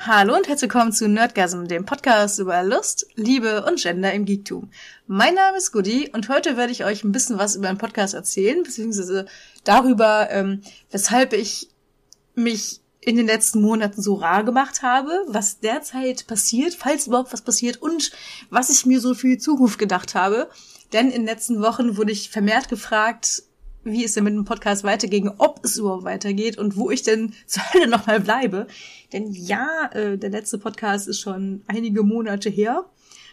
[0.00, 4.70] Hallo und herzlich willkommen zu Nerdgasm, dem Podcast über Lust, Liebe und Gender im Geektum.
[5.08, 8.14] Mein Name ist Goody und heute werde ich euch ein bisschen was über einen Podcast
[8.14, 9.26] erzählen, beziehungsweise
[9.64, 11.70] darüber, ähm, weshalb ich
[12.36, 17.42] mich in den letzten Monaten so rar gemacht habe, was derzeit passiert, falls überhaupt was
[17.42, 18.12] passiert und
[18.50, 20.48] was ich mir so für die Zukunft gedacht habe.
[20.92, 23.42] Denn in den letzten Wochen wurde ich vermehrt gefragt,
[23.92, 27.34] wie es denn mit dem Podcast weiterging, ob es überhaupt weitergeht und wo ich denn
[27.46, 28.66] zur Hölle nochmal bleibe.
[29.12, 32.86] Denn ja, äh, der letzte Podcast ist schon einige Monate her.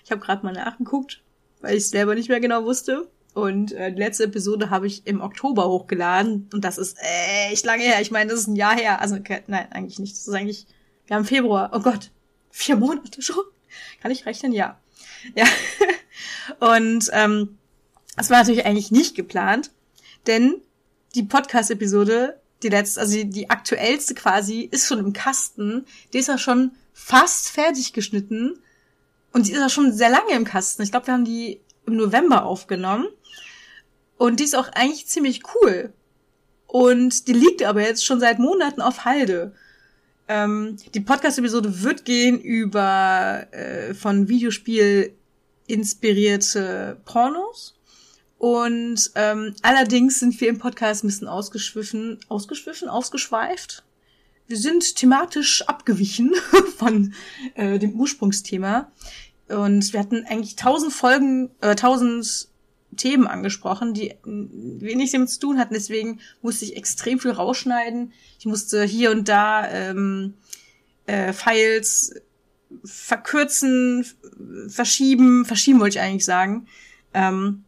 [0.04, 1.22] Ich habe gerade mal nachgeguckt,
[1.62, 3.10] weil ich selber nicht mehr genau wusste.
[3.34, 6.50] Und äh, die letzte Episode habe ich im Oktober hochgeladen.
[6.54, 6.98] Und das ist
[7.52, 8.00] echt lange her.
[8.02, 9.02] Ich meine, das ist ein Jahr her.
[9.02, 10.14] Also, nein, eigentlich nicht.
[10.14, 10.68] Das ist eigentlich,
[11.08, 11.72] wir haben Februar.
[11.74, 12.12] Oh Gott,
[12.50, 13.44] vier Monate schon.
[14.02, 14.54] Kann ich rechnen?
[14.54, 14.80] Ja.
[15.36, 15.46] Ja.
[16.76, 17.58] Und ähm,
[18.16, 19.72] das war natürlich eigentlich nicht geplant.
[20.28, 20.56] Denn
[21.14, 25.86] die Podcast-Episode, die letzte, also die, die aktuellste quasi, ist schon im Kasten.
[26.14, 28.60] Die ist ja schon fast fertig geschnitten.
[29.32, 30.82] Und die ist ja schon sehr lange im Kasten.
[30.82, 33.08] Ich glaube, wir haben die im November aufgenommen.
[34.18, 35.94] Und die ist auch eigentlich ziemlich cool.
[36.68, 39.54] Und die liegt aber jetzt schon seit Monaten auf Halde.
[40.28, 45.14] Ähm, die Podcast-Episode wird gehen über äh, von Videospiel
[45.68, 47.76] inspirierte Pornos.
[48.38, 53.84] Und ähm, allerdings sind wir im Podcast ein bisschen ausgeschwiffen, ausgeschwiffen, ausgeschweift.
[54.48, 56.34] Wir sind thematisch abgewichen
[56.78, 57.14] von
[57.56, 58.92] äh, dem Ursprungsthema.
[59.48, 62.50] Und wir hatten eigentlich tausend Folgen, äh, tausend
[62.98, 65.74] Themen angesprochen, die wenig damit zu tun hatten.
[65.74, 68.14] Deswegen musste ich extrem viel rausschneiden.
[68.40, 70.36] Ich musste hier und da ähm,
[71.06, 72.14] äh, Files
[72.84, 74.06] verkürzen,
[74.68, 76.68] verschieben, verschieben wollte ich eigentlich sagen.
[77.14, 77.64] Ähm,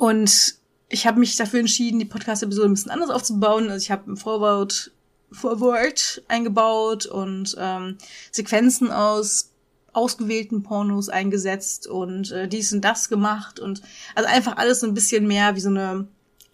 [0.00, 0.54] und
[0.88, 3.68] ich habe mich dafür entschieden, die Podcast-Episode ein bisschen anders aufzubauen.
[3.68, 4.92] Also ich habe ein Vorwort,
[5.30, 7.98] Vorwort eingebaut und ähm,
[8.32, 9.50] Sequenzen aus
[9.92, 13.82] ausgewählten Pornos eingesetzt und äh, dies und das gemacht und
[14.14, 16.08] also einfach alles so ein bisschen mehr wie so eine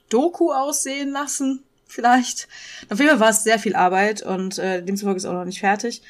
[0.08, 2.48] Doku aussehen lassen, vielleicht.
[2.88, 5.60] Auf jeden Fall war es sehr viel Arbeit und äh, demzufolge ist auch noch nicht
[5.60, 6.02] fertig.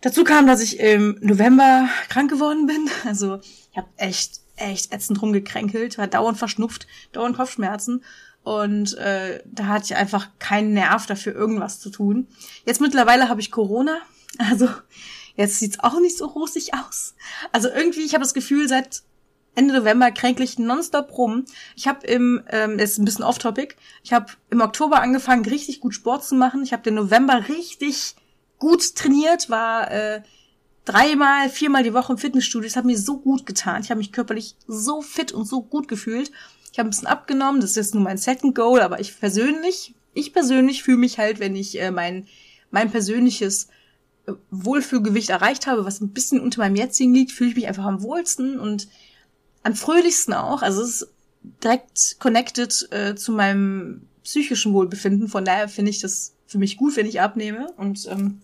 [0.00, 2.88] Dazu kam, dass ich im November krank geworden bin.
[3.04, 3.40] Also
[3.72, 8.04] ich habe echt echt ätzend rumgekränkelt, war dauernd verschnupft, dauernd Kopfschmerzen.
[8.42, 12.28] Und äh, da hatte ich einfach keinen Nerv dafür, irgendwas zu tun.
[12.64, 13.98] Jetzt mittlerweile habe ich Corona.
[14.38, 14.68] Also
[15.34, 17.14] jetzt sieht's auch nicht so rosig aus.
[17.52, 19.02] Also irgendwie, ich habe das Gefühl, seit
[19.56, 21.46] Ende November kränklich nonstop rum.
[21.74, 23.74] Ich habe im, ähm, ist ein bisschen off-topic,
[24.04, 26.62] ich habe im Oktober angefangen, richtig gut Sport zu machen.
[26.62, 28.14] Ich habe den November richtig
[28.58, 30.22] gut trainiert, war äh,
[30.86, 32.68] dreimal, viermal die Woche im Fitnessstudio.
[32.68, 33.82] Das hat mir so gut getan.
[33.82, 36.30] Ich habe mich körperlich so fit und so gut gefühlt.
[36.72, 37.60] Ich habe ein bisschen abgenommen.
[37.60, 41.40] Das ist jetzt nur mein Second Goal, aber ich persönlich, ich persönlich fühle mich halt,
[41.40, 42.26] wenn ich äh, mein
[42.70, 43.68] mein persönliches
[44.26, 47.84] äh, Wohlfühlgewicht erreicht habe, was ein bisschen unter meinem jetzigen liegt, fühle ich mich einfach
[47.84, 48.88] am wohlsten und
[49.62, 50.62] am fröhlichsten auch.
[50.62, 51.08] Also es ist
[51.62, 55.28] direkt connected äh, zu meinem psychischen Wohlbefinden.
[55.28, 57.72] Von daher finde ich das für mich gut, wenn ich abnehme.
[57.76, 58.40] Und ähm,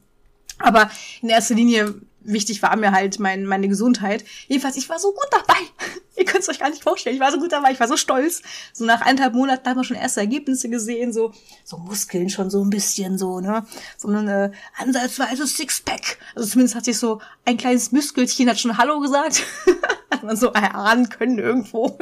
[0.59, 1.95] aber in erster Linie
[2.25, 4.25] wichtig war mir halt mein, meine Gesundheit.
[4.49, 5.61] Jedenfalls, ich war so gut dabei.
[6.17, 7.17] Ihr könnt es euch gar nicht vorstellen.
[7.17, 7.73] Ich war so gut dabei.
[7.73, 8.43] Ich war so stolz.
[8.73, 11.13] So nach eineinhalb Monaten hat man schon erste Ergebnisse gesehen.
[11.13, 11.33] So,
[11.65, 13.67] so Muskeln schon so ein bisschen so, ne?
[13.97, 16.19] So eine ansatzweise Sixpack.
[16.35, 19.43] Also zumindest hat sich so ein kleines Muskelchen hat schon Hallo gesagt.
[20.11, 21.99] hat man so erahnen können irgendwo.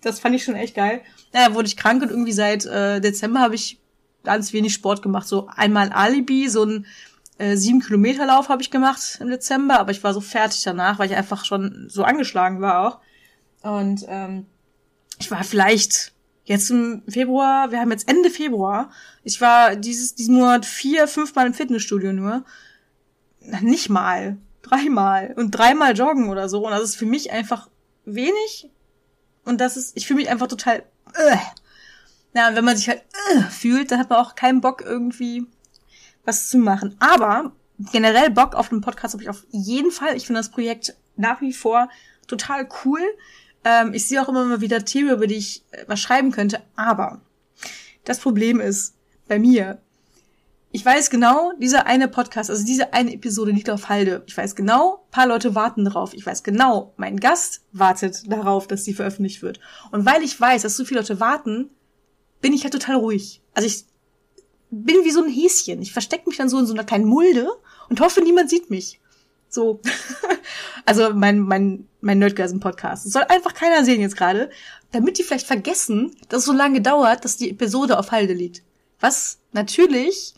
[0.00, 1.02] Das fand ich schon echt geil.
[1.32, 3.78] Naja, wurde ich krank und irgendwie seit äh, Dezember habe ich
[4.24, 5.28] ganz wenig Sport gemacht.
[5.28, 6.86] So einmal Alibi, so ein
[7.38, 10.98] äh, sieben Kilometer Lauf habe ich gemacht im Dezember, aber ich war so fertig danach,
[10.98, 12.98] weil ich einfach schon so angeschlagen war auch.
[13.62, 14.46] Und ähm,
[15.18, 16.12] ich war vielleicht
[16.44, 18.90] jetzt im Februar, wir haben jetzt Ende Februar,
[19.22, 22.44] ich war dieses diesen Monat vier, fünfmal im Fitnessstudio nur.
[23.60, 26.64] Nicht mal, dreimal und dreimal joggen oder so.
[26.64, 27.68] Und das ist für mich einfach
[28.04, 28.70] wenig.
[29.44, 30.84] Und das ist, ich fühle mich einfach total.
[31.14, 31.36] Äh.
[32.36, 33.02] Ja, wenn man sich halt
[33.32, 35.46] äh, fühlt, dann hat man auch keinen Bock irgendwie
[36.24, 36.96] was zu machen.
[36.98, 37.52] Aber
[37.92, 40.16] generell Bock auf den Podcast habe ich auf jeden Fall.
[40.16, 41.88] Ich finde das Projekt nach wie vor
[42.26, 43.00] total cool.
[43.64, 46.62] Ähm, ich sehe auch immer mal wieder Themen, über die ich äh, was schreiben könnte.
[46.76, 47.20] Aber
[48.04, 48.94] das Problem ist
[49.28, 49.78] bei mir,
[50.70, 54.24] ich weiß genau, dieser eine Podcast, also diese eine Episode liegt auf Halde.
[54.26, 56.14] Ich weiß genau, paar Leute warten darauf.
[56.14, 59.60] Ich weiß genau, mein Gast wartet darauf, dass sie veröffentlicht wird.
[59.92, 61.70] Und weil ich weiß, dass so viele Leute warten,
[62.40, 63.40] bin ich halt total ruhig.
[63.54, 63.84] Also ich
[64.82, 65.82] bin wie so ein Häschen.
[65.82, 67.48] Ich verstecke mich dann so in so einer kleinen Mulde
[67.88, 69.00] und hoffe, niemand sieht mich.
[69.48, 69.80] So.
[70.84, 73.06] also mein, mein, mein Nerdgasm-Podcast.
[73.06, 74.50] Das soll einfach keiner sehen jetzt gerade.
[74.92, 78.62] Damit die vielleicht vergessen, dass es so lange dauert, dass die Episode auf Halde liegt.
[79.00, 80.34] Was natürlich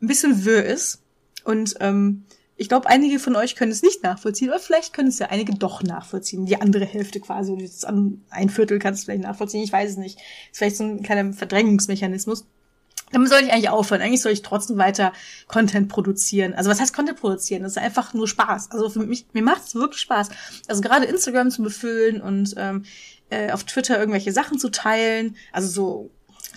[0.00, 1.02] ein bisschen wirr ist.
[1.44, 2.24] Und ähm,
[2.56, 5.54] ich glaube, einige von euch können es nicht nachvollziehen, aber vielleicht können es ja einige
[5.54, 6.44] doch nachvollziehen.
[6.44, 10.18] Die andere Hälfte quasi, jetzt ein Viertel kann es vielleicht nachvollziehen, ich weiß es nicht.
[10.50, 12.44] ist vielleicht so ein kleiner Verdrängungsmechanismus.
[13.12, 14.02] Damit soll ich eigentlich aufhören.
[14.02, 15.12] Eigentlich soll ich trotzdem weiter
[15.48, 16.54] Content produzieren.
[16.54, 17.62] Also was heißt Content produzieren?
[17.62, 18.70] Das ist einfach nur Spaß.
[18.70, 20.28] Also für mich, mir macht es wirklich Spaß.
[20.68, 22.84] Also gerade Instagram zu befüllen und ähm,
[23.30, 25.36] äh, auf Twitter irgendwelche Sachen zu teilen.
[25.52, 26.10] Also so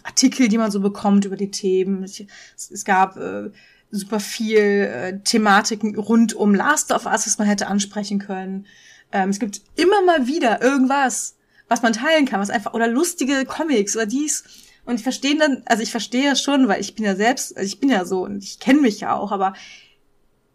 [0.03, 2.03] Artikel, die man so bekommt über die Themen.
[2.03, 2.23] Es,
[2.55, 3.49] es gab äh,
[3.89, 8.65] super viel äh, Thematiken rund um Last of Us, was man hätte ansprechen können.
[9.11, 11.35] Ähm, es gibt immer mal wieder irgendwas,
[11.67, 14.43] was man teilen kann, was einfach oder lustige Comics oder dies
[14.85, 17.65] und ich verstehe dann, also ich verstehe das schon, weil ich bin ja selbst, also
[17.65, 19.53] ich bin ja so und ich kenne mich ja auch, aber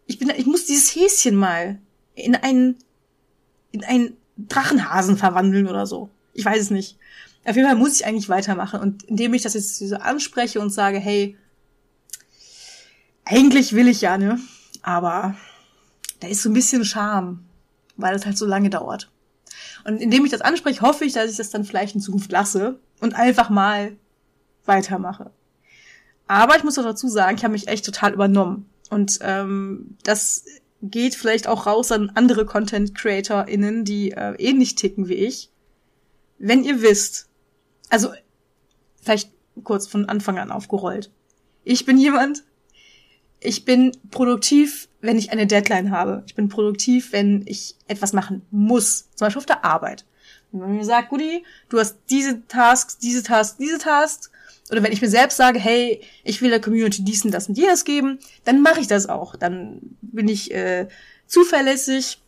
[0.05, 1.79] ich bin, ich muss dieses Häschen mal
[2.13, 2.77] in einen,
[3.71, 6.09] in einen Drachenhasen verwandeln oder so.
[6.33, 6.97] Ich weiß es nicht.
[7.45, 10.69] Auf jeden Fall muss ich eigentlich weitermachen und indem ich das jetzt so anspreche und
[10.71, 11.37] sage, hey,
[13.25, 14.39] eigentlich will ich ja, ne?
[14.81, 15.35] Aber
[16.19, 17.45] da ist so ein bisschen Scham,
[17.97, 19.09] weil es halt so lange dauert.
[19.85, 22.79] Und indem ich das anspreche, hoffe ich, dass ich das dann vielleicht in Zukunft lasse
[22.99, 23.95] und einfach mal
[24.69, 25.31] weitermache.
[26.27, 28.69] Aber ich muss auch dazu sagen, ich habe mich echt total übernommen.
[28.89, 30.45] Und ähm, das
[30.81, 35.49] geht vielleicht auch raus an andere Content-CreatorInnen, die äh, ähnlich ticken wie ich.
[36.37, 37.27] Wenn ihr wisst,
[37.89, 38.13] also
[39.01, 39.31] vielleicht
[39.63, 41.11] kurz von Anfang an aufgerollt.
[41.63, 42.43] Ich bin jemand,
[43.41, 46.23] ich bin produktiv, wenn ich eine Deadline habe.
[46.27, 49.09] Ich bin produktiv, wenn ich etwas machen muss.
[49.15, 50.05] Zum Beispiel auf der Arbeit.
[50.51, 54.31] Wenn man mir sagt, Gudi, du hast diese Tasks, diese Tasks, diese Tasks,
[54.71, 57.57] oder wenn ich mir selbst sage, hey, ich will der Community dies und das und
[57.57, 59.35] jenes geben, dann mache ich das auch.
[59.35, 60.87] Dann bin ich äh,
[61.27, 62.21] zuverlässig.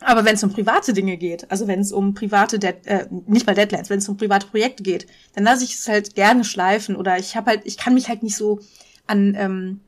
[0.00, 3.46] Aber wenn es um private Dinge geht, also wenn es um private, Dead äh, nicht
[3.46, 6.96] mal Deadlines, wenn es um private Projekte geht, dann lasse ich es halt gerne schleifen
[6.96, 8.60] oder ich habe halt, ich kann mich halt nicht so
[9.06, 9.80] an ähm,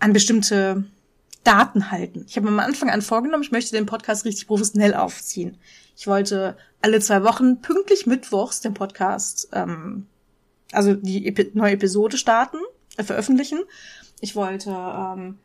[0.00, 0.84] an bestimmte
[1.44, 2.24] Daten halten.
[2.26, 5.56] Ich habe mir am Anfang an vorgenommen, ich möchte den Podcast richtig professionell aufziehen.
[5.96, 10.06] Ich wollte alle zwei Wochen pünktlich mittwochs den Podcast ähm,
[10.74, 12.58] also die Epi neue Episode starten,
[12.96, 13.60] äh, veröffentlichen.
[14.20, 15.38] Ich wollte ähm,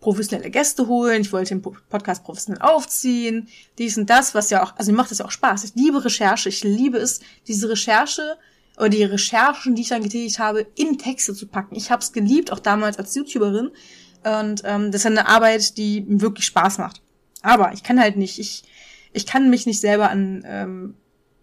[0.00, 3.48] professionelle Gäste holen, ich wollte den Podcast professionell aufziehen,
[3.78, 5.64] dies und das, was ja auch, also mir macht das ja auch Spaß.
[5.64, 8.36] Ich liebe Recherche, ich liebe es, diese Recherche
[8.76, 11.74] oder die Recherchen, die ich dann getätigt habe, in Texte zu packen.
[11.74, 13.70] Ich habe es geliebt, auch damals als YouTuberin.
[14.24, 17.02] Und ähm, das ist eine Arbeit, die wirklich Spaß macht.
[17.42, 18.62] Aber ich kann halt nicht, ich,
[19.12, 20.94] ich kann mich nicht selber an ähm,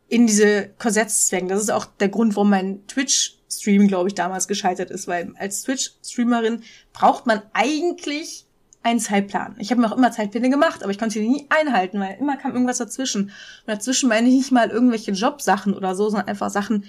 [0.07, 1.50] in diese Korsetts zwängen.
[1.50, 5.63] Das ist auch der Grund, warum mein Twitch-Stream, glaube ich, damals gescheitert ist, weil als
[5.63, 6.63] Twitch-Streamerin
[6.94, 8.46] braucht man eigentlich
[8.84, 9.56] einen Zeitplan.
[9.57, 12.38] Ich habe mir auch immer Zeitpläne gemacht, aber ich konnte die nie einhalten, weil immer
[12.38, 13.24] kam irgendwas dazwischen.
[13.24, 13.34] Und
[13.66, 16.86] dazwischen meine ich nicht mal irgendwelche Jobsachen oder so, sondern einfach Sachen,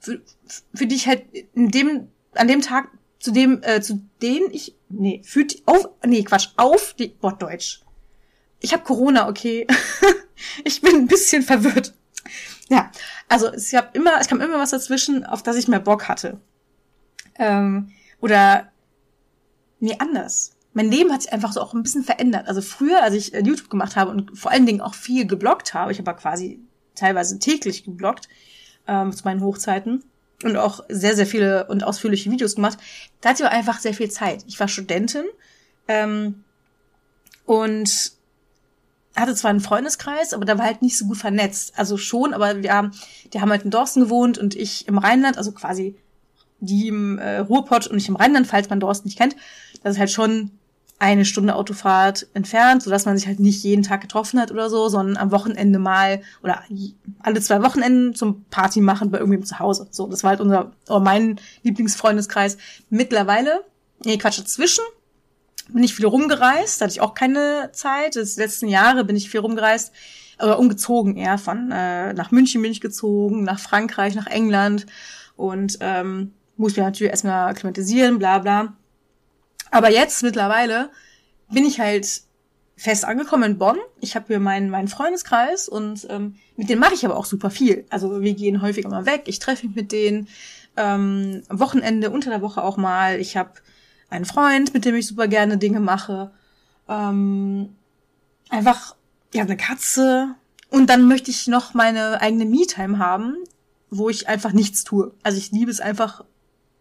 [0.00, 0.20] für,
[0.74, 1.22] für die ich halt
[1.54, 2.88] in dem, an dem Tag,
[3.20, 7.32] zu dem, äh, zu denen ich, nee, für die, auf, nee, Quatsch, auf die, boah,
[7.32, 7.82] Deutsch.
[8.60, 9.66] Ich habe Corona, okay.
[10.64, 11.94] ich bin ein bisschen verwirrt.
[12.68, 12.90] Ja,
[13.28, 16.40] also es gab immer, es kam immer was dazwischen, auf das ich mehr Bock hatte.
[17.38, 17.90] Ähm,
[18.20, 18.70] oder
[19.80, 20.56] nee, anders.
[20.72, 22.46] Mein Leben hat sich einfach so auch ein bisschen verändert.
[22.46, 25.74] Also früher, als ich äh, YouTube gemacht habe und vor allen Dingen auch viel gebloggt
[25.74, 26.60] habe, ich habe quasi
[26.94, 28.28] teilweise täglich gebloggt
[28.86, 30.04] ähm, zu meinen Hochzeiten
[30.42, 32.78] und auch sehr, sehr viele und ausführliche Videos gemacht,
[33.20, 34.44] da hatte ich einfach sehr viel Zeit.
[34.46, 35.24] Ich war Studentin
[35.88, 36.44] ähm,
[37.46, 38.12] und
[39.20, 41.74] hatte zwar einen Freundeskreis, aber da war halt nicht so gut vernetzt.
[41.76, 42.92] Also schon, aber wir haben,
[43.32, 45.96] die haben halt in Dorsten gewohnt und ich im Rheinland, also quasi
[46.60, 49.36] die im äh, Ruhrpott und ich im Rheinland, falls man Dorsten nicht kennt.
[49.82, 50.50] Das ist halt schon
[50.98, 54.90] eine Stunde Autofahrt entfernt, sodass man sich halt nicht jeden Tag getroffen hat oder so,
[54.90, 56.62] sondern am Wochenende mal oder
[57.20, 59.88] alle zwei Wochenenden zum Party machen bei irgendwem zu Hause.
[59.90, 62.58] So, das war halt unser, oder mein Lieblingsfreundeskreis.
[62.90, 63.64] Mittlerweile,
[64.04, 64.84] nee, Quatsch, dazwischen
[65.72, 68.16] bin ich viel rumgereist, hatte ich auch keine Zeit.
[68.16, 69.92] Das letzten Jahre bin ich viel rumgereist,
[70.42, 74.86] oder umgezogen eher von äh, nach München bin ich gezogen, nach Frankreich, nach England
[75.36, 78.74] und ähm, muss mich natürlich erstmal akklimatisieren, bla bla.
[79.70, 80.90] Aber jetzt mittlerweile
[81.50, 82.22] bin ich halt
[82.76, 83.78] fest angekommen in Bonn.
[84.00, 87.50] Ich habe hier meinen meinen Freundeskreis und ähm, mit denen mache ich aber auch super
[87.50, 87.86] viel.
[87.90, 89.22] Also wir gehen häufig immer weg.
[89.26, 90.28] Ich treffe mich mit denen
[90.76, 93.20] ähm, Wochenende, unter der Woche auch mal.
[93.20, 93.52] Ich habe
[94.10, 96.32] einen Freund, mit dem ich super gerne Dinge mache.
[96.88, 97.76] Ähm,
[98.48, 98.96] einfach,
[99.32, 100.34] ja, eine Katze.
[100.68, 103.36] Und dann möchte ich noch meine eigene Me-Time haben,
[103.88, 105.14] wo ich einfach nichts tue.
[105.22, 106.24] Also ich liebe es einfach,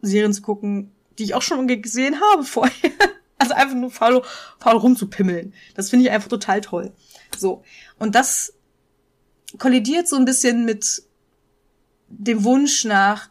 [0.01, 2.91] Serien zu gucken, die ich auch schon gesehen habe vorher.
[3.41, 4.21] Also einfach nur faul,
[4.59, 5.53] faul rumzupimmeln.
[5.73, 6.91] Das finde ich einfach total toll.
[7.37, 7.63] So.
[7.97, 8.53] Und das
[9.57, 11.03] kollidiert so ein bisschen mit
[12.09, 13.29] dem Wunsch nach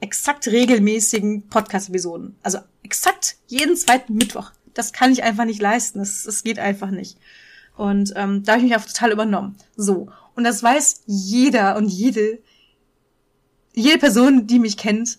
[0.00, 2.36] exakt regelmäßigen Podcast-Episoden.
[2.42, 2.58] Also
[2.88, 4.52] exakt jeden zweiten Mittwoch.
[4.72, 5.98] das kann ich einfach nicht leisten.
[5.98, 7.18] Das, das geht einfach nicht.
[7.76, 9.56] Und ähm, da habe ich mich auch total übernommen.
[9.76, 10.08] So.
[10.34, 12.38] Und das weiß jeder und jede,
[13.74, 15.18] jede Person, die mich kennt,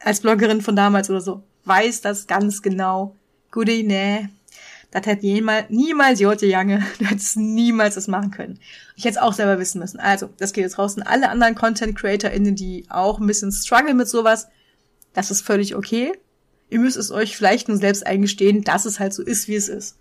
[0.00, 3.14] als Bloggerin von damals oder so, weiß das ganz genau.
[3.50, 4.28] Gute, nee,
[4.90, 8.58] das hätte jemals, niemals Jote Jange, du hättest niemals das machen können.
[8.96, 10.00] Ich hätte es auch selber wissen müssen.
[10.00, 13.94] Also, das geht jetzt raus an alle anderen Content CreatorInnen, die auch ein bisschen struggle
[13.94, 14.48] mit sowas.
[15.12, 16.12] Das ist völlig okay.
[16.70, 19.68] Ihr müsst es euch vielleicht nur selbst eingestehen, dass es halt so ist, wie es
[19.68, 19.96] ist.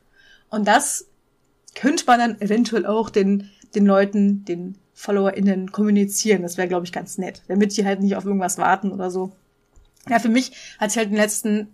[0.49, 1.07] Und das
[1.75, 6.43] könnte man dann eventuell auch den, den Leuten, den FollowerInnen kommunizieren.
[6.43, 7.41] Das wäre, glaube ich, ganz nett.
[7.47, 9.35] Damit die halt nicht auf irgendwas warten oder so.
[10.07, 11.73] Ja, für mich hat sich halt im letzten,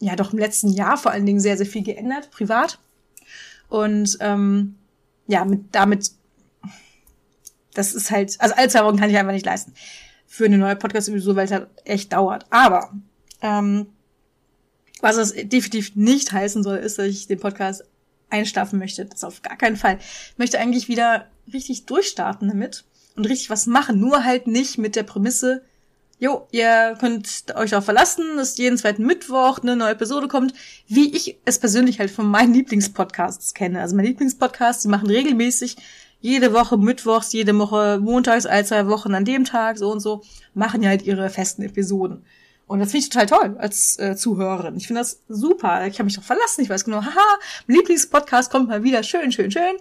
[0.00, 2.78] ja doch im letzten Jahr vor allen Dingen sehr, sehr viel geändert, privat.
[3.68, 4.76] Und ähm,
[5.26, 6.10] ja, mit damit,
[7.74, 9.74] das ist halt, also alle zwei Wochen kann ich einfach nicht leisten.
[10.26, 12.46] Für eine neue Podcast-Episode, weil es halt echt dauert.
[12.50, 12.92] Aber
[13.42, 13.86] ähm,
[15.02, 17.84] was es definitiv nicht heißen soll, ist, dass ich den Podcast
[18.28, 19.04] einschlafen möchte.
[19.04, 19.98] Das auf gar keinen Fall.
[19.98, 22.84] Ich möchte eigentlich wieder richtig durchstarten damit
[23.16, 23.98] und richtig was machen.
[23.98, 25.62] Nur halt nicht mit der Prämisse,
[26.18, 30.54] jo, ihr könnt euch auch verlassen, dass jeden zweiten Mittwoch eine neue Episode kommt,
[30.86, 33.80] wie ich es persönlich halt von meinen Lieblingspodcasts kenne.
[33.80, 35.76] Also meine Lieblingspodcasts, die machen regelmäßig
[36.20, 40.22] jede Woche Mittwochs, jede Woche montags, all zwei Wochen an dem Tag, so und so,
[40.52, 42.24] machen ja halt ihre festen Episoden.
[42.70, 44.76] Und das finde ich total toll als äh, Zuhörerin.
[44.76, 45.88] Ich finde das super.
[45.88, 46.60] Ich habe mich doch verlassen.
[46.60, 49.02] Ich weiß genau, haha, Lieblingspodcast kommt mal wieder.
[49.02, 49.74] Schön, schön, schön.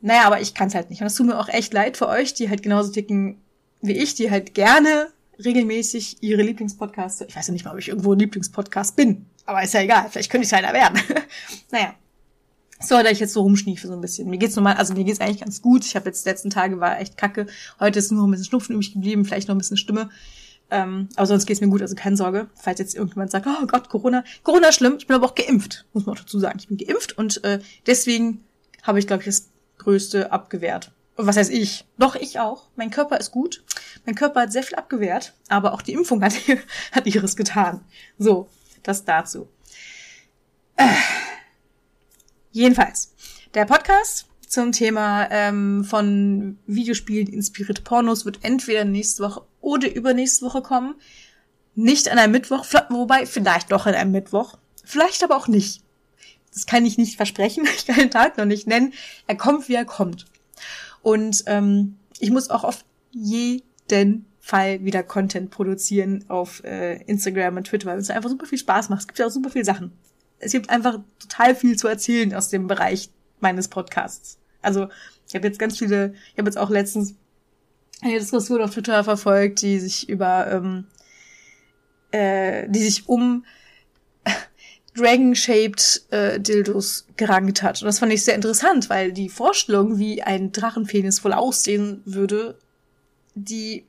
[0.00, 1.00] Naja, aber ich kann es halt nicht.
[1.00, 3.42] Und das tut mir auch echt leid für euch, die halt genauso ticken
[3.80, 5.08] wie ich, die halt gerne
[5.44, 7.22] regelmäßig ihre Lieblingspodcasts.
[7.22, 9.26] Ich weiß ja nicht mal, ob ich irgendwo ein Lieblingspodcast bin.
[9.44, 10.06] Aber ist ja egal.
[10.08, 11.00] Vielleicht könnte ich es einer werden.
[11.72, 11.96] naja.
[12.78, 14.30] So, da ich jetzt so rumschniefe so ein bisschen.
[14.30, 15.84] Mir geht's normal, also mir geht's eigentlich ganz gut.
[15.84, 17.48] Ich habe jetzt die letzten Tage war echt kacke.
[17.80, 20.10] Heute ist nur ein bisschen Schnupfen übrig geblieben, vielleicht noch ein bisschen Stimme.
[20.74, 22.48] Ähm, aber sonst geht's mir gut, also keine Sorge.
[22.56, 24.24] Falls jetzt irgendjemand sagt, oh Gott, Corona.
[24.42, 26.58] Corona schlimm, ich bin aber auch geimpft, muss man auch dazu sagen.
[26.58, 28.44] Ich bin geimpft und äh, deswegen
[28.82, 30.90] habe ich, glaube ich, das Größte abgewehrt.
[31.16, 31.84] Was heißt ich?
[31.96, 32.64] Doch, ich auch.
[32.74, 33.62] Mein Körper ist gut.
[34.04, 36.34] Mein Körper hat sehr viel abgewehrt, aber auch die Impfung hat,
[36.92, 37.82] hat ihres getan.
[38.18, 38.48] So,
[38.82, 39.48] das dazu.
[40.74, 40.88] Äh,
[42.50, 43.14] jedenfalls,
[43.54, 50.46] der Podcast zum Thema ähm, von Videospielen inspirierte Pornos wird entweder nächste Woche oder übernächste
[50.46, 50.94] Woche kommen.
[51.74, 55.82] Nicht an einem Mittwoch, wobei vielleicht doch an einem Mittwoch, vielleicht aber auch nicht.
[56.52, 58.92] Das kann ich nicht versprechen, ich kann den Tag noch nicht nennen.
[59.26, 60.26] Er kommt, wie er kommt.
[61.02, 67.66] Und ähm, ich muss auch auf jeden Fall wieder Content produzieren auf äh, Instagram und
[67.66, 69.00] Twitter, weil es einfach super viel Spaß macht.
[69.00, 69.90] Es gibt ja auch super viele Sachen.
[70.38, 74.38] Es gibt einfach total viel zu erzählen aus dem Bereich meines Podcasts.
[74.64, 74.88] Also
[75.28, 77.14] ich habe jetzt ganz viele, ich habe jetzt auch letztens
[78.00, 80.86] eine Diskussion auf Twitter verfolgt, die sich über, ähm,
[82.10, 83.44] äh, die sich um
[84.96, 87.80] Dragon-shaped äh, Dildos gerankt hat.
[87.82, 92.58] Und das fand ich sehr interessant, weil die Vorstellung, wie ein Drachenpenis wohl aussehen würde,
[93.34, 93.84] die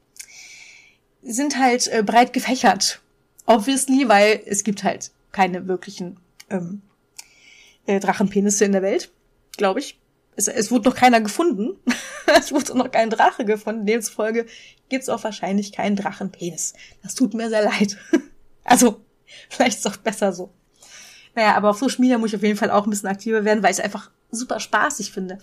[1.21, 3.01] sind halt äh, breit gefächert.
[3.45, 6.17] Obviously, weil es gibt halt keine wirklichen
[6.49, 6.81] ähm,
[7.85, 9.11] äh, Drachenpenisse in der Welt,
[9.57, 9.99] glaube ich.
[10.35, 11.77] Es, es wurde noch keiner gefunden.
[12.37, 13.85] es wurde noch kein Drache gefunden.
[13.85, 14.45] Demzufolge
[14.89, 16.73] gibt's auch wahrscheinlich keinen Drachenpenis.
[17.03, 17.97] Das tut mir sehr leid.
[18.63, 19.01] also,
[19.49, 20.51] vielleicht ist es auch besser so.
[21.35, 23.61] Naja, aber auf Social Media muss ich auf jeden Fall auch ein bisschen aktiver werden,
[23.61, 25.37] weil ich es einfach super spaßig finde.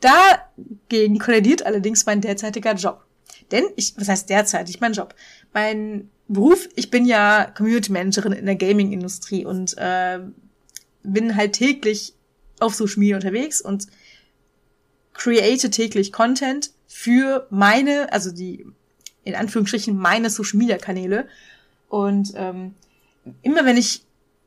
[0.00, 3.04] Dagegen kollidiert allerdings mein derzeitiger Job.
[3.50, 5.14] Denn ich, was heißt derzeitig, mein Job?
[5.52, 10.20] Mein Beruf, ich bin ja Community Managerin in der Gaming-Industrie und äh,
[11.02, 12.14] bin halt täglich
[12.60, 13.86] auf Social Media unterwegs und
[15.20, 18.64] create täglich Content für meine, also die
[19.22, 21.28] in Anführungsstrichen meine Social Media Kanäle.
[21.88, 22.74] Und ähm,
[23.42, 24.02] immer wenn ich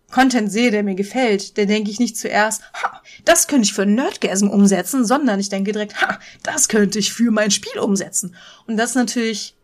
[0.10, 3.86] Content sehe, der mir gefällt, dann denke ich nicht zuerst, ha, das könnte ich für
[3.86, 8.36] Nerdgasm umsetzen, sondern ich denke direkt, ha, das könnte ich für mein Spiel umsetzen.
[8.66, 9.56] Und das ist natürlich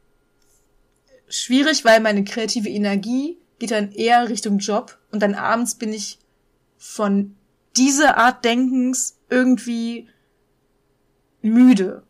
[1.28, 6.20] schwierig, weil meine kreative Energie geht dann eher Richtung Job und dann abends bin ich
[6.78, 7.36] von
[7.76, 10.08] dieser Art Denkens irgendwie
[11.42, 12.04] müde.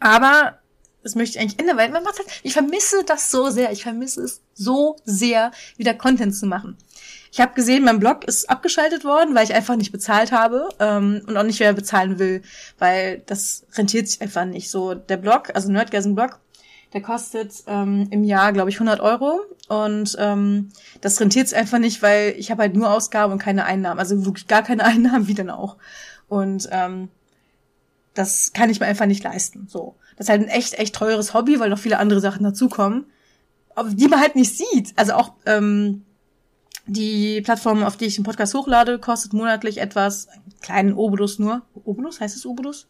[0.00, 0.58] Aber
[1.02, 3.72] das möchte ich eigentlich ändern, weil man macht halt, ich vermisse das so sehr.
[3.72, 6.76] Ich vermisse es so sehr, wieder Content zu machen.
[7.30, 11.22] Ich habe gesehen, mein Blog ist abgeschaltet worden, weil ich einfach nicht bezahlt habe ähm,
[11.26, 12.42] und auch nicht mehr bezahlen will,
[12.78, 14.70] weil das rentiert sich einfach nicht.
[14.70, 16.40] So der Blog, also Nerdgasm Blog,
[16.92, 20.70] der kostet ähm, im Jahr, glaube ich, 100 Euro und ähm,
[21.02, 24.24] das rentiert sich einfach nicht, weil ich habe halt nur Ausgaben und keine Einnahmen, also
[24.24, 25.76] wirklich gar keine Einnahmen, wie denn auch.
[26.28, 27.10] Und ähm,
[28.18, 29.68] das kann ich mir einfach nicht leisten.
[29.68, 33.06] So, das ist halt ein echt, echt teures Hobby, weil noch viele andere Sachen dazukommen,
[33.92, 34.92] die man halt nicht sieht.
[34.96, 36.04] Also auch ähm,
[36.86, 41.62] Die Plattform, auf die ich den Podcast hochlade, kostet monatlich etwas, einen kleinen Obolus nur.
[41.84, 42.18] Obolus?
[42.18, 42.86] Heißt es Obolus?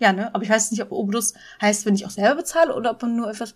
[0.00, 0.34] Ja, ne?
[0.34, 3.14] Aber ich weiß nicht, ob Obolus heißt, wenn ich auch selber bezahle oder ob man
[3.16, 3.54] nur etwas,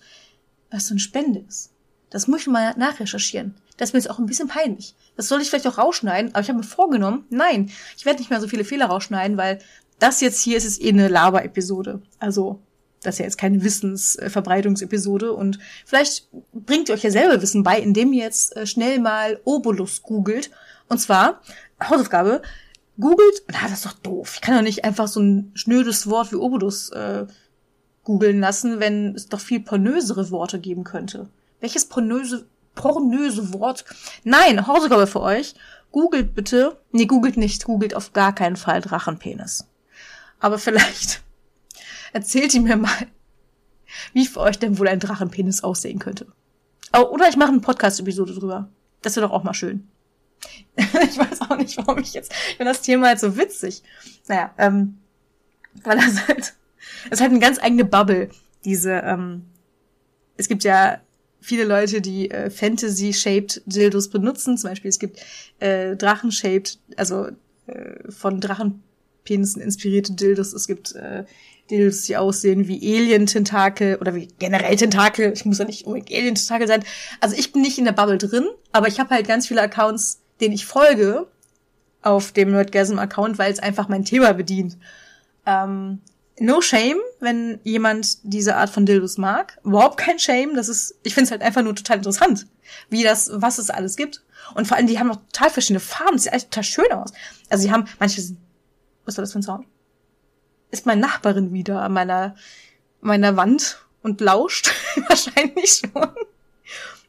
[0.71, 1.73] was so eine Spende ist.
[2.11, 3.55] Das muss ich mal nachrecherchieren.
[3.79, 4.95] Das ist mir jetzt auch ein bisschen peinlich.
[5.17, 8.31] Das soll ich vielleicht auch rausschneiden, aber ich habe mir vorgenommen, nein, ich werde nicht
[8.31, 9.59] mehr so viele Fehler rausschneiden, weil
[9.99, 12.03] das jetzt hier ist, ist eh eine Laber-Episode.
[12.19, 12.61] Also,
[13.03, 17.79] das ist ja jetzt keine Wissensverbreitungsepisode und vielleicht bringt ihr euch ja selber Wissen bei,
[17.79, 20.51] indem ihr jetzt äh, schnell mal Obolus googelt.
[20.89, 21.41] Und zwar,
[21.83, 22.43] Hausaufgabe,
[22.99, 24.33] googelt, na, das ist doch doof.
[24.35, 27.27] Ich kann doch nicht einfach so ein schnödes Wort wie Obolus äh,
[28.05, 31.29] googeln lassen, wenn es doch viel pornösere Worte geben könnte.
[31.61, 33.85] Welches pornöse, pornöse Wort?
[34.25, 35.55] Nein, Hausaufgabe für euch.
[35.93, 39.68] Googelt bitte, nee, googelt nicht, googelt auf gar keinen Fall Drachenpenis.
[40.41, 41.23] Aber vielleicht
[42.13, 43.07] erzählt ihr mir mal,
[44.13, 46.27] wie für euch denn wohl ein Drachenpenis aussehen könnte.
[46.93, 48.69] Oder ich mache eine Podcast-Episode drüber.
[49.03, 49.89] Das wäre doch auch mal schön.
[50.77, 53.83] ich weiß auch nicht, warum ich jetzt, ich finde das Thema halt so witzig.
[54.29, 54.99] Naja, ähm,
[55.83, 56.55] weil das halt,
[57.11, 58.31] ist halt eine ganz eigene Bubble,
[58.65, 59.47] diese, ähm,
[60.37, 61.01] es gibt ja
[61.41, 64.57] viele Leute, die äh, Fantasy-shaped Dildos benutzen.
[64.57, 65.21] Zum Beispiel es gibt
[65.61, 67.29] äh, Drachen-shaped, also
[67.67, 68.41] äh, von
[69.29, 70.53] Drachenpenissen inspirierte Dildos.
[70.53, 71.25] Es gibt äh,
[71.71, 75.33] Dildos, die aussehen wie Alien-Tentakel oder wie generell Tentakel.
[75.33, 76.85] Ich muss ja nicht unbedingt Alien-Tentakel sein.
[77.21, 80.21] Also ich bin nicht in der Bubble drin, aber ich habe halt ganz viele Accounts,
[80.41, 81.27] denen ich folge
[82.03, 84.79] auf dem Nerdgasm-Account, weil es einfach mein Thema bedient.
[85.45, 86.01] Ähm,
[86.39, 89.59] no shame, wenn jemand diese Art von Dildos mag.
[89.65, 90.55] Überhaupt kein Shame.
[90.55, 92.47] Das ist, ich finde es halt einfach nur total interessant,
[92.89, 94.23] wie das, was es alles gibt.
[94.55, 96.15] Und vor allem, die haben auch total verschiedene Farben.
[96.15, 97.13] Das sieht echt total schön aus.
[97.51, 98.39] Also die haben, manche sind,
[99.09, 99.67] was war das für ein Sound?
[100.71, 102.37] Ist meine Nachbarin wieder an meiner,
[103.01, 104.71] meiner Wand und lauscht?
[105.09, 106.09] Wahrscheinlich schon.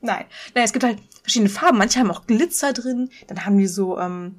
[0.01, 0.25] Nein.
[0.55, 1.77] Nein, es gibt halt verschiedene Farben.
[1.77, 3.09] Manche haben auch Glitzer drin.
[3.27, 4.35] Dann haben die so, ähm,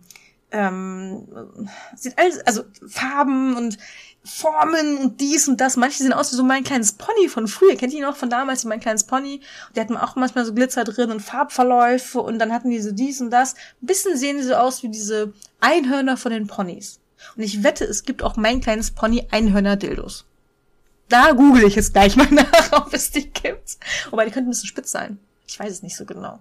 [0.52, 3.76] ähm, sieht alles, also Farben und
[4.24, 5.76] Formen und dies und das.
[5.76, 7.76] Manche sehen aus wie so mein kleines Pony von früher.
[7.76, 9.40] Kennt ihr noch von damals, mein kleines Pony?
[9.74, 13.20] Die hatten auch manchmal so Glitzer drin und Farbverläufe und dann hatten die so dies
[13.20, 13.54] und das.
[13.82, 16.99] Ein bisschen sehen die so aus wie diese Einhörner von den Ponys.
[17.36, 20.26] Und ich wette, es gibt auch mein kleines Pony Einhörner-Dildos.
[21.08, 23.78] Da google ich jetzt gleich mal nach, ob es die gibt.
[24.10, 25.18] Wobei, die könnten ein bisschen spitz sein.
[25.46, 26.38] Ich weiß es nicht so genau.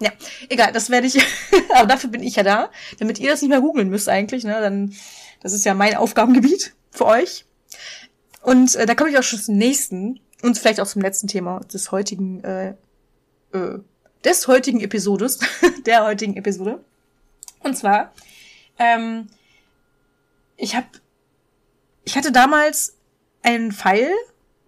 [0.00, 0.10] Ja,
[0.48, 1.18] egal, das werde ich,
[1.74, 4.60] aber dafür bin ich ja da, damit ihr das nicht mehr googeln müsst eigentlich, ne,
[4.60, 4.94] dann,
[5.40, 7.44] das ist ja mein Aufgabengebiet für euch.
[8.42, 11.60] Und äh, da komme ich auch schon zum nächsten und vielleicht auch zum letzten Thema
[11.60, 12.74] des heutigen, äh,
[13.52, 13.78] äh,
[14.24, 15.38] des heutigen Episodes,
[15.86, 16.84] der heutigen Episode.
[17.60, 18.12] Und zwar,
[18.78, 19.28] ähm,
[20.56, 20.86] ich habe,
[22.04, 22.96] ich hatte damals
[23.42, 24.10] einen Pfeil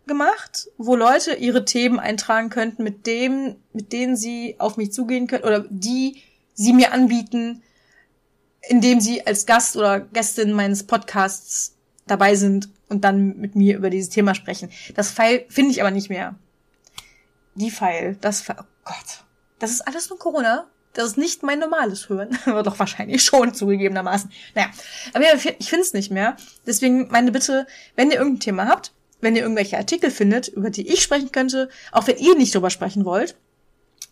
[0.06, 5.26] gemacht, wo Leute ihre Themen eintragen könnten, mit dem, mit denen sie auf mich zugehen
[5.26, 6.22] können oder die
[6.54, 7.62] sie mir anbieten,
[8.68, 13.90] indem sie als Gast oder Gästin meines Podcasts dabei sind und dann mit mir über
[13.90, 14.70] dieses Thema sprechen.
[14.94, 16.36] Das Pfeil finde ich aber nicht mehr.
[17.54, 19.24] Die Pfeil, das Pfeil, oh Gott.
[19.58, 20.68] Das ist alles nur Corona.
[20.96, 22.38] Das ist nicht mein normales Hören.
[22.46, 24.30] Doch wahrscheinlich schon, zugegebenermaßen.
[24.54, 24.70] Naja,
[25.12, 26.38] aber ja, ich finde es nicht mehr.
[26.66, 30.88] Deswegen meine Bitte, wenn ihr irgendein Thema habt, wenn ihr irgendwelche Artikel findet, über die
[30.88, 33.36] ich sprechen könnte, auch wenn ihr nicht drüber sprechen wollt,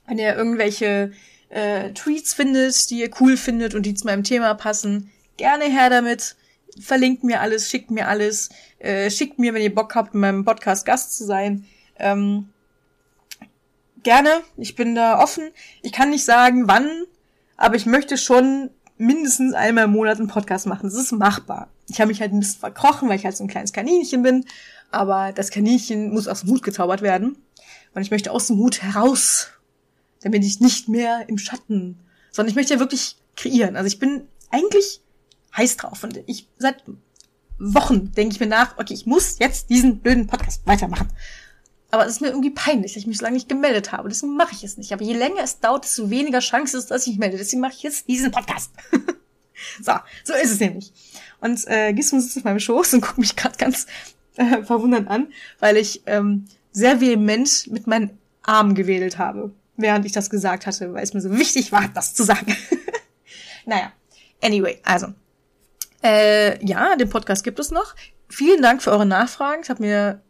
[0.07, 1.13] wenn ihr irgendwelche
[1.49, 5.89] äh, Tweets findet, die ihr cool findet und die zu meinem Thema passen, gerne her
[5.89, 6.37] damit.
[6.79, 10.45] Verlinkt mir alles, schickt mir alles, äh, schickt mir, wenn ihr Bock habt, in meinem
[10.45, 11.65] Podcast Gast zu sein.
[11.99, 12.51] Ähm,
[14.05, 15.51] gerne, ich bin da offen.
[15.83, 16.89] Ich kann nicht sagen, wann,
[17.57, 20.85] aber ich möchte schon mindestens einmal im Monat einen Podcast machen.
[20.85, 21.69] Das ist machbar.
[21.89, 24.45] Ich habe mich halt ein bisschen verkrochen, weil ich halt so ein kleines Kaninchen bin
[24.95, 27.37] aber das Kaninchen muss aus dem Hut gezaubert werden.
[27.95, 29.49] Und ich möchte aus dem Hut heraus,
[30.23, 31.99] damit ich nicht mehr im Schatten,
[32.31, 33.77] sondern ich möchte ja wirklich kreieren.
[33.77, 35.01] Also ich bin eigentlich
[35.57, 36.83] heiß drauf und ich seit
[37.59, 41.09] Wochen denke ich mir nach, okay, ich muss jetzt diesen blöden Podcast weitermachen.
[41.95, 44.09] Aber es ist mir irgendwie peinlich, dass ich mich so lange nicht gemeldet habe.
[44.09, 44.93] Deswegen mache ich es nicht.
[44.93, 47.37] Aber je länger es dauert, desto weniger Chance ist, dass ich mich melde.
[47.37, 48.73] Deswegen mache ich jetzt diesen Podcast.
[49.81, 49.93] so,
[50.25, 50.93] so ist es nämlich.
[51.41, 53.87] Und äh, Gismo sitzt auf meinem Schoß und guckt mich gerade ganz
[54.35, 60.11] äh, verwundert an, weil ich ähm, sehr vehement mit meinen Armen gewedelt habe, während ich
[60.11, 62.57] das gesagt hatte, weil es mir so wichtig war, das zu sagen.
[63.67, 63.93] naja,
[64.43, 65.15] anyway, also.
[66.03, 67.95] Äh, ja, den Podcast gibt es noch.
[68.29, 69.63] Vielen Dank für eure Nachfragen.
[69.63, 70.21] Es hat mir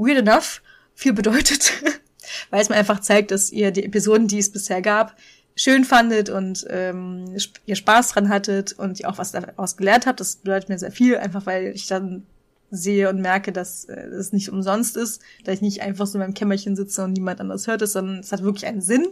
[0.00, 0.62] weird enough
[0.94, 1.72] viel bedeutet,
[2.50, 5.16] weil es mir einfach zeigt, dass ihr die Episoden, die es bisher gab,
[5.54, 7.36] schön fandet und ähm,
[7.66, 10.20] ihr Spaß dran hattet und ihr auch was daraus gelernt habt.
[10.20, 12.26] Das bedeutet mir sehr viel, einfach weil ich dann
[12.70, 16.20] sehe und merke, dass äh, es nicht umsonst ist, dass ich nicht einfach so in
[16.20, 19.08] meinem Kämmerchen sitze und niemand anders hört es, sondern es hat wirklich einen Sinn.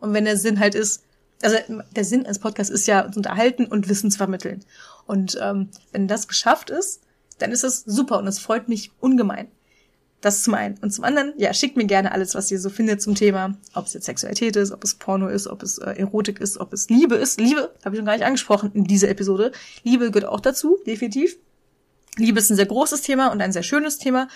[0.00, 1.04] Und wenn der Sinn halt ist,
[1.42, 1.56] also
[1.94, 4.64] der Sinn eines Podcasts ist ja, uns unterhalten und Wissen zu vermitteln.
[5.06, 7.02] Und ähm, wenn das geschafft ist,
[7.38, 9.48] dann ist es super und es freut mich ungemein.
[10.22, 10.78] Das zum einen.
[10.80, 13.56] Und zum anderen, ja, schickt mir gerne alles, was ihr so findet zum Thema.
[13.74, 16.72] Ob es jetzt Sexualität ist, ob es Porno ist, ob es äh, Erotik ist, ob
[16.72, 17.40] es Liebe ist.
[17.40, 19.50] Liebe, habe ich noch gar nicht angesprochen in dieser Episode.
[19.82, 21.36] Liebe gehört auch dazu, definitiv.
[22.16, 24.28] Liebe ist ein sehr großes Thema und ein sehr schönes Thema.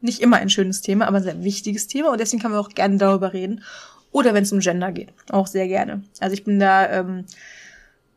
[0.00, 2.70] Nicht immer ein schönes Thema, aber ein sehr wichtiges Thema und deswegen kann man auch
[2.70, 3.62] gerne darüber reden.
[4.10, 6.02] Oder wenn es um Gender geht, auch sehr gerne.
[6.18, 7.26] Also ich bin da ähm,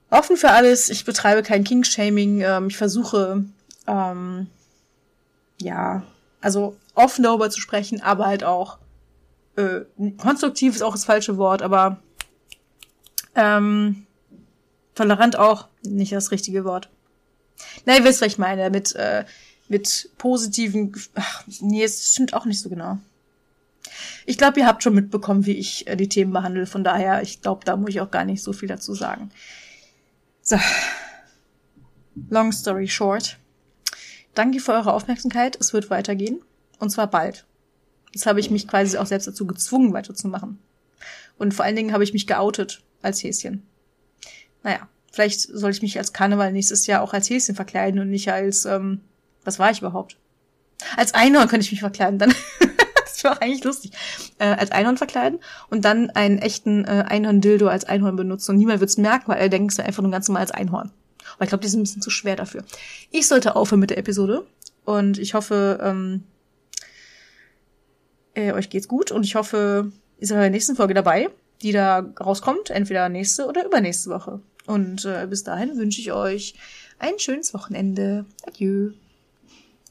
[0.10, 0.90] offen für alles.
[0.90, 2.42] Ich betreibe kein King-Shaming.
[2.42, 3.44] Ähm, ich versuche,
[3.88, 4.48] ähm,
[5.60, 6.04] ja,
[6.40, 8.78] also offen darüber zu sprechen, aber halt auch
[9.56, 9.82] äh,
[10.18, 12.02] konstruktiv ist auch das falsche Wort, aber
[13.36, 14.06] ähm,
[14.96, 16.90] tolerant auch nicht das richtige Wort.
[17.86, 19.26] Na, ihr wisst, was ich meine, mit, äh,
[19.68, 22.98] mit positiven, ach, nee, es stimmt auch nicht so genau.
[24.26, 27.42] Ich glaube, ihr habt schon mitbekommen, wie ich äh, die Themen behandle, von daher, ich
[27.42, 29.32] glaube, da muss ich auch gar nicht so viel dazu sagen.
[30.42, 30.58] So.
[32.30, 33.38] Long story short.
[34.34, 35.58] Danke für eure Aufmerksamkeit.
[35.60, 36.42] Es wird weitergehen.
[36.82, 37.46] Und zwar bald.
[38.12, 40.58] Jetzt habe ich mich quasi auch selbst dazu gezwungen, weiterzumachen.
[41.38, 43.64] Und vor allen Dingen habe ich mich geoutet als Häschen.
[44.64, 48.32] Naja, vielleicht soll ich mich als Karneval nächstes Jahr auch als Häschen verkleiden und nicht
[48.32, 49.02] als, ähm,
[49.44, 50.18] was war ich überhaupt?
[50.98, 52.34] Als Einhorn könnte ich mich verkleiden, dann.
[52.96, 53.92] das wäre eigentlich lustig.
[54.40, 55.40] Äh, als Einhorn verkleiden
[55.70, 59.50] und dann einen echten äh, Einhorn-Dildo als Einhorn benutzen und niemand wird's merken, weil er
[59.50, 60.92] denkt, es einfach nur ganz normal als Einhorn.
[61.36, 62.64] Aber ich glaube, die sind ein bisschen zu schwer dafür.
[63.12, 64.48] Ich sollte aufhören mit der Episode
[64.84, 66.24] und ich hoffe, ähm,
[68.34, 71.30] äh, euch geht's gut und ich hoffe, ihr seid bei der nächsten Folge dabei,
[71.62, 74.42] die da rauskommt, entweder nächste oder übernächste Woche.
[74.66, 76.56] Und äh, bis dahin wünsche ich euch
[77.00, 78.26] ein schönes Wochenende.
[78.46, 78.92] Adieu.